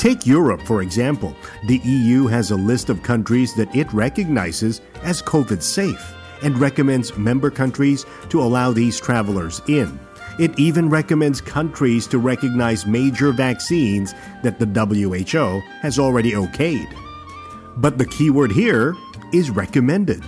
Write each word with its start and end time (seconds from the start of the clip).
Take 0.00 0.26
Europe, 0.26 0.62
for 0.62 0.80
example. 0.80 1.36
The 1.66 1.76
EU 1.84 2.26
has 2.26 2.50
a 2.50 2.56
list 2.56 2.88
of 2.88 3.02
countries 3.02 3.54
that 3.56 3.76
it 3.76 3.92
recognizes 3.92 4.80
as 5.02 5.20
COVID 5.20 5.62
safe 5.62 6.14
and 6.42 6.56
recommends 6.56 7.14
member 7.18 7.50
countries 7.50 8.06
to 8.30 8.40
allow 8.40 8.72
these 8.72 8.98
travelers 8.98 9.60
in. 9.68 10.00
It 10.38 10.58
even 10.58 10.88
recommends 10.88 11.42
countries 11.42 12.06
to 12.06 12.18
recognize 12.18 12.86
major 12.86 13.30
vaccines 13.30 14.14
that 14.42 14.58
the 14.58 14.64
WHO 14.64 15.60
has 15.82 15.98
already 15.98 16.30
okayed. 16.32 16.88
But 17.76 17.98
the 17.98 18.06
key 18.06 18.30
word 18.30 18.52
here 18.52 18.96
is 19.34 19.50
recommended. 19.50 20.24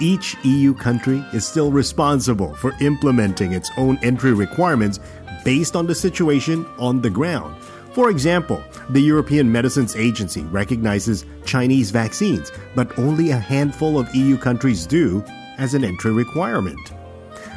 Each 0.00 0.34
EU 0.42 0.74
country 0.74 1.24
is 1.32 1.46
still 1.46 1.70
responsible 1.70 2.56
for 2.56 2.74
implementing 2.80 3.52
its 3.52 3.70
own 3.76 4.00
entry 4.02 4.32
requirements 4.32 4.98
based 5.44 5.76
on 5.76 5.86
the 5.86 5.94
situation 5.94 6.66
on 6.80 7.00
the 7.00 7.10
ground. 7.10 7.54
For 7.94 8.08
example, 8.08 8.62
the 8.88 9.00
European 9.02 9.52
Medicines 9.52 9.96
Agency 9.96 10.42
recognizes 10.44 11.26
Chinese 11.44 11.90
vaccines, 11.90 12.50
but 12.74 12.98
only 12.98 13.30
a 13.30 13.38
handful 13.38 13.98
of 13.98 14.14
EU 14.14 14.38
countries 14.38 14.86
do 14.86 15.22
as 15.58 15.74
an 15.74 15.84
entry 15.84 16.10
requirement. 16.10 16.80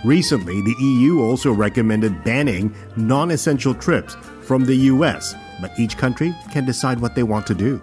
Recently, 0.04 0.62
the 0.62 0.76
EU 0.78 1.22
also 1.22 1.54
recommended 1.54 2.22
banning 2.26 2.76
non 2.98 3.32
essential 3.32 3.74
trips 3.74 4.18
from 4.42 4.66
the 4.66 4.76
US, 4.92 5.34
but 5.62 5.72
each 5.80 5.98
country 5.98 6.36
can 6.52 6.66
decide 6.66 7.00
what 7.00 7.16
they 7.16 7.24
want 7.24 7.48
to 7.48 7.56
do. 7.56 7.82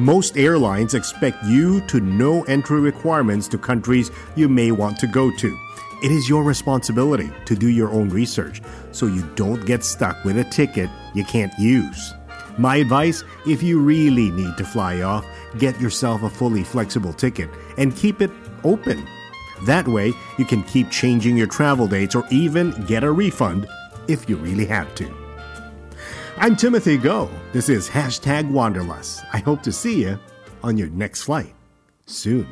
Most 0.00 0.38
airlines 0.38 0.94
expect 0.94 1.44
you 1.44 1.82
to 1.88 2.00
know 2.00 2.42
entry 2.44 2.80
requirements 2.80 3.46
to 3.48 3.58
countries 3.58 4.10
you 4.34 4.48
may 4.48 4.72
want 4.72 4.98
to 5.00 5.06
go 5.06 5.30
to. 5.36 5.58
It 6.02 6.10
is 6.10 6.26
your 6.26 6.42
responsibility 6.42 7.30
to 7.44 7.54
do 7.54 7.68
your 7.68 7.90
own 7.90 8.08
research 8.08 8.62
so 8.92 9.04
you 9.04 9.22
don't 9.34 9.66
get 9.66 9.84
stuck 9.84 10.24
with 10.24 10.38
a 10.38 10.44
ticket 10.44 10.88
you 11.12 11.22
can't 11.24 11.52
use. 11.58 12.14
My 12.56 12.76
advice 12.76 13.24
if 13.46 13.62
you 13.62 13.78
really 13.78 14.30
need 14.30 14.56
to 14.56 14.64
fly 14.64 15.02
off, 15.02 15.26
get 15.58 15.78
yourself 15.78 16.22
a 16.22 16.30
fully 16.30 16.64
flexible 16.64 17.12
ticket 17.12 17.50
and 17.76 17.94
keep 17.94 18.22
it 18.22 18.30
open. 18.64 19.06
That 19.66 19.86
way, 19.86 20.14
you 20.38 20.46
can 20.46 20.62
keep 20.62 20.90
changing 20.90 21.36
your 21.36 21.46
travel 21.46 21.86
dates 21.86 22.14
or 22.14 22.24
even 22.30 22.70
get 22.86 23.04
a 23.04 23.12
refund 23.12 23.68
if 24.08 24.30
you 24.30 24.36
really 24.36 24.64
have 24.64 24.94
to. 24.94 25.19
I'm 26.42 26.56
Timothy 26.56 26.96
Go. 26.96 27.28
This 27.52 27.68
is 27.68 27.86
hashtag 27.86 28.50
Wanderlust. 28.50 29.22
I 29.30 29.40
hope 29.40 29.62
to 29.62 29.70
see 29.70 30.00
you 30.04 30.18
on 30.62 30.78
your 30.78 30.88
next 30.88 31.24
flight 31.24 31.54
soon. 32.06 32.48